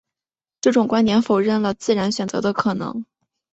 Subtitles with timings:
[0.61, 3.05] 这种观点否认了自然选择的可能。